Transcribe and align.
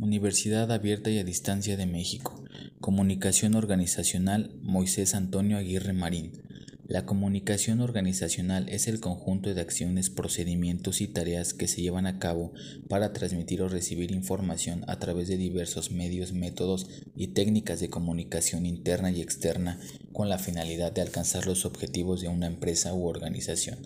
Universidad 0.00 0.70
Abierta 0.70 1.10
y 1.10 1.18
a 1.18 1.24
Distancia 1.24 1.76
de 1.76 1.86
México. 1.86 2.40
Comunicación 2.80 3.56
Organizacional 3.56 4.54
Moisés 4.62 5.16
Antonio 5.16 5.56
Aguirre 5.56 5.92
Marín. 5.92 6.40
La 6.86 7.04
comunicación 7.04 7.80
organizacional 7.80 8.68
es 8.68 8.86
el 8.86 9.00
conjunto 9.00 9.52
de 9.52 9.60
acciones, 9.60 10.08
procedimientos 10.08 11.00
y 11.00 11.08
tareas 11.08 11.52
que 11.52 11.66
se 11.66 11.82
llevan 11.82 12.06
a 12.06 12.20
cabo 12.20 12.52
para 12.88 13.12
transmitir 13.12 13.60
o 13.60 13.68
recibir 13.68 14.12
información 14.12 14.84
a 14.86 15.00
través 15.00 15.26
de 15.26 15.36
diversos 15.36 15.90
medios, 15.90 16.32
métodos 16.32 16.86
y 17.16 17.28
técnicas 17.28 17.80
de 17.80 17.90
comunicación 17.90 18.66
interna 18.66 19.10
y 19.10 19.20
externa 19.20 19.80
con 20.12 20.28
la 20.28 20.38
finalidad 20.38 20.92
de 20.92 21.02
alcanzar 21.02 21.44
los 21.46 21.66
objetivos 21.66 22.20
de 22.20 22.28
una 22.28 22.46
empresa 22.46 22.94
u 22.94 23.04
organización. 23.04 23.80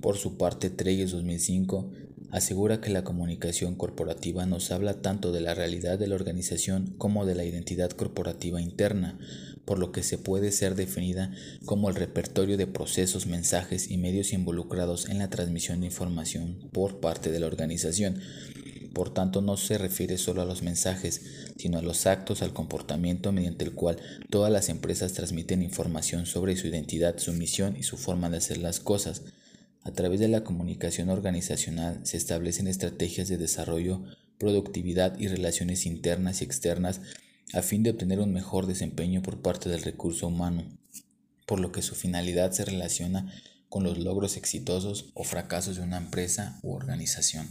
Por 0.00 0.16
su 0.16 0.36
parte, 0.36 0.70
Treyes 0.70 1.10
2005 1.10 1.90
asegura 2.34 2.80
que 2.80 2.90
la 2.90 3.04
comunicación 3.04 3.76
corporativa 3.76 4.44
nos 4.44 4.72
habla 4.72 4.94
tanto 5.02 5.30
de 5.30 5.40
la 5.40 5.54
realidad 5.54 6.00
de 6.00 6.08
la 6.08 6.16
organización 6.16 6.92
como 6.98 7.26
de 7.26 7.36
la 7.36 7.44
identidad 7.44 7.92
corporativa 7.92 8.60
interna, 8.60 9.20
por 9.64 9.78
lo 9.78 9.92
que 9.92 10.02
se 10.02 10.18
puede 10.18 10.50
ser 10.50 10.74
definida 10.74 11.32
como 11.64 11.88
el 11.88 11.94
repertorio 11.94 12.56
de 12.56 12.66
procesos, 12.66 13.26
mensajes 13.26 13.88
y 13.88 13.98
medios 13.98 14.32
involucrados 14.32 15.08
en 15.08 15.20
la 15.20 15.30
transmisión 15.30 15.78
de 15.78 15.86
información 15.86 16.68
por 16.72 16.98
parte 16.98 17.30
de 17.30 17.38
la 17.38 17.46
organización. 17.46 18.20
Por 18.92 19.14
tanto, 19.14 19.40
no 19.40 19.56
se 19.56 19.78
refiere 19.78 20.18
solo 20.18 20.42
a 20.42 20.44
los 20.44 20.62
mensajes, 20.62 21.22
sino 21.56 21.78
a 21.78 21.82
los 21.82 22.04
actos, 22.06 22.42
al 22.42 22.52
comportamiento 22.52 23.30
mediante 23.30 23.64
el 23.64 23.74
cual 23.74 23.98
todas 24.28 24.50
las 24.50 24.70
empresas 24.70 25.12
transmiten 25.12 25.62
información 25.62 26.26
sobre 26.26 26.56
su 26.56 26.66
identidad, 26.66 27.16
su 27.18 27.32
misión 27.32 27.76
y 27.76 27.84
su 27.84 27.96
forma 27.96 28.28
de 28.28 28.38
hacer 28.38 28.58
las 28.58 28.80
cosas. 28.80 29.22
A 29.84 29.92
través 29.92 30.18
de 30.18 30.28
la 30.28 30.44
comunicación 30.44 31.10
organizacional 31.10 32.00
se 32.04 32.16
establecen 32.16 32.66
estrategias 32.66 33.28
de 33.28 33.36
desarrollo, 33.36 34.02
productividad 34.38 35.18
y 35.18 35.28
relaciones 35.28 35.84
internas 35.86 36.40
y 36.40 36.44
externas 36.44 37.02
a 37.52 37.62
fin 37.62 37.82
de 37.82 37.90
obtener 37.90 38.18
un 38.20 38.32
mejor 38.32 38.66
desempeño 38.66 39.22
por 39.22 39.42
parte 39.42 39.68
del 39.68 39.82
recurso 39.82 40.26
humano, 40.26 40.64
por 41.46 41.60
lo 41.60 41.70
que 41.70 41.82
su 41.82 41.94
finalidad 41.94 42.52
se 42.52 42.64
relaciona 42.64 43.30
con 43.68 43.84
los 43.84 43.98
logros 43.98 44.36
exitosos 44.36 45.10
o 45.14 45.22
fracasos 45.24 45.76
de 45.76 45.82
una 45.82 45.98
empresa 45.98 46.58
u 46.62 46.72
organización. 46.72 47.48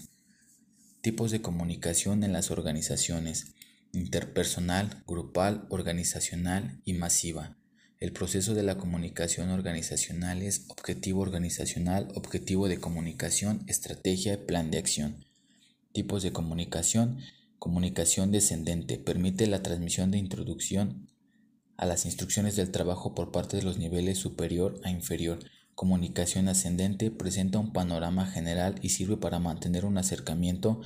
Tipos 1.01 1.31
de 1.31 1.41
comunicación 1.41 2.23
en 2.23 2.33
las 2.33 2.49
organizaciones 2.49 3.53
interpersonal, 3.91 5.03
grupal, 5.05 5.67
organizacional 5.69 6.81
y 6.83 6.93
masiva. 6.93 7.55
El 8.03 8.11
proceso 8.11 8.53
de 8.53 8.63
la 8.63 8.77
comunicación 8.77 9.49
organizacional 9.49 10.41
es 10.41 10.65
objetivo 10.67 11.21
organizacional, 11.21 12.09
objetivo 12.15 12.67
de 12.67 12.77
comunicación, 12.77 13.63
estrategia 13.67 14.45
plan 14.45 14.71
de 14.71 14.77
acción. 14.77 15.23
Tipos 15.93 16.21
de 16.21 16.33
comunicación. 16.33 17.19
Comunicación 17.59 18.29
descendente 18.33 18.97
permite 18.97 19.47
la 19.47 19.63
transmisión 19.63 20.11
de 20.11 20.17
introducción 20.17 21.07
a 21.77 21.85
las 21.85 22.03
instrucciones 22.03 22.57
del 22.57 22.71
trabajo 22.71 23.15
por 23.15 23.31
parte 23.31 23.55
de 23.55 23.63
los 23.63 23.77
niveles 23.77 24.17
superior 24.17 24.81
a 24.83 24.89
inferior. 24.89 25.39
Comunicación 25.73 26.49
ascendente 26.49 27.09
presenta 27.09 27.59
un 27.59 27.71
panorama 27.71 28.25
general 28.25 28.75
y 28.81 28.89
sirve 28.89 29.15
para 29.15 29.39
mantener 29.39 29.85
un 29.85 29.97
acercamiento 29.97 30.81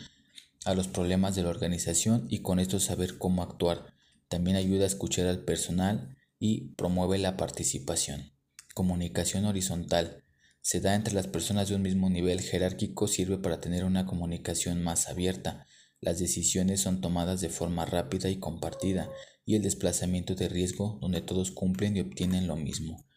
a 0.65 0.75
los 0.75 0.87
problemas 0.87 1.33
de 1.35 1.41
la 1.41 1.49
organización 1.49 2.27
y 2.29 2.43
con 2.43 2.59
esto 2.59 2.79
saber 2.79 3.17
cómo 3.17 3.41
actuar. 3.41 3.91
También 4.27 4.55
ayuda 4.55 4.83
a 4.83 4.87
escuchar 4.87 5.25
al 5.25 5.39
personal 5.39 6.15
y 6.39 6.69
promueve 6.75 7.17
la 7.17 7.38
participación. 7.38 8.33
Comunicación 8.73 9.45
horizontal. 9.45 10.23
Se 10.61 10.81
da 10.81 10.95
entre 10.95 11.13
las 11.13 11.27
personas 11.27 11.69
de 11.69 11.75
un 11.75 11.81
mismo 11.81 12.09
nivel 12.09 12.41
jerárquico, 12.41 13.07
sirve 13.07 13.38
para 13.38 13.61
tener 13.61 13.85
una 13.85 14.05
comunicación 14.05 14.83
más 14.83 15.08
abierta. 15.08 15.65
Las 15.99 16.19
decisiones 16.19 16.81
son 16.81 17.02
tomadas 17.02 17.41
de 17.41 17.49
forma 17.49 17.85
rápida 17.85 18.30
y 18.30 18.38
compartida, 18.39 19.09
y 19.45 19.55
el 19.55 19.63
desplazamiento 19.63 20.35
de 20.35 20.49
riesgo 20.49 20.99
donde 21.02 21.21
todos 21.21 21.52
cumplen 21.52 21.95
y 21.95 22.02
obtienen 22.02 22.47
lo 22.47 22.58
mismo. 22.58 23.08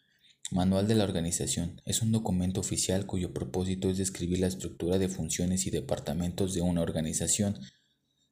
Manual 0.49 0.87
de 0.87 0.95
la 0.95 1.03
Organización 1.03 1.81
es 1.85 2.01
un 2.01 2.11
documento 2.11 2.59
oficial 2.59 3.05
cuyo 3.05 3.33
propósito 3.33 3.89
es 3.89 3.97
describir 3.97 4.39
la 4.39 4.47
estructura 4.47 4.97
de 4.97 5.09
funciones 5.09 5.65
y 5.65 5.71
departamentos 5.71 6.53
de 6.53 6.61
una 6.61 6.81
organización, 6.81 7.59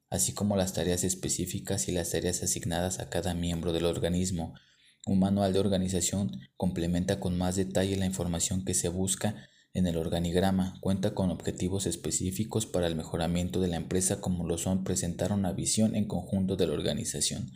así 0.09 0.33
como 0.33 0.57
las 0.57 0.73
tareas 0.73 1.03
específicas 1.03 1.87
y 1.87 1.91
las 1.91 2.09
tareas 2.09 2.41
asignadas 2.41 2.99
a 2.99 3.09
cada 3.09 3.33
miembro 3.33 3.71
del 3.71 3.85
organismo, 3.85 4.53
un 5.05 5.19
manual 5.19 5.53
de 5.53 5.59
organización 5.59 6.39
complementa 6.57 7.19
con 7.19 7.37
más 7.37 7.55
detalle 7.55 7.97
la 7.97 8.05
información 8.05 8.65
que 8.65 8.73
se 8.73 8.89
busca 8.89 9.49
en 9.73 9.87
el 9.87 9.97
organigrama, 9.97 10.77
cuenta 10.81 11.13
con 11.13 11.29
objetivos 11.29 11.85
específicos 11.85 12.65
para 12.65 12.87
el 12.87 12.95
mejoramiento 12.95 13.61
de 13.61 13.67
la 13.67 13.77
empresa 13.77 14.19
como 14.19 14.45
lo 14.47 14.57
son 14.57 14.83
presentar 14.83 15.31
una 15.31 15.53
visión 15.53 15.95
en 15.95 16.05
conjunto 16.05 16.55
de 16.55 16.67
la 16.67 16.73
organización. 16.73 17.51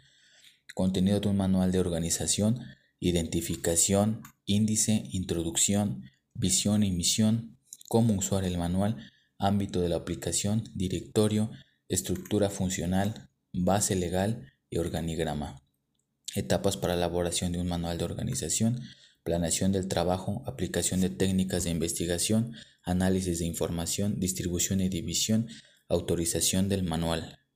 Contenido 0.74 1.20
de 1.20 1.30
un 1.30 1.38
manual 1.38 1.72
de 1.72 1.80
organización, 1.80 2.60
identificación, 3.00 4.22
índice, 4.46 5.04
introducción, 5.12 6.04
visión 6.34 6.84
y 6.84 6.92
misión, 6.92 7.58
cómo 7.90 8.14
usar 8.14 8.46
el 8.46 8.58
manual, 8.58 9.12
ámbito 9.38 9.82
de 9.82 9.90
la 9.90 9.98
aplicación, 9.98 10.64
directorio, 10.74 11.52
estructura 11.90 12.50
funcional, 12.50 13.30
base 13.52 13.96
legal 13.96 14.54
y 14.70 14.78
organigrama 14.78 15.63
etapas 16.36 16.78
para 16.78 16.94
elaboración 16.94 17.52
de 17.52 17.60
un 17.60 17.68
manual 17.68 17.98
de 17.98 18.06
organización, 18.06 18.82
planeación 19.24 19.72
del 19.72 19.88
trabajo, 19.88 20.44
aplicación 20.46 21.02
de 21.02 21.10
técnicas 21.10 21.64
de 21.64 21.70
investigación, 21.70 22.54
análisis 22.84 23.40
de 23.40 23.46
información, 23.46 24.20
distribución 24.20 24.82
y 24.82 24.90
división, 24.90 25.48
autorización 25.88 26.70
del 26.70 26.84
manual. 26.84 27.43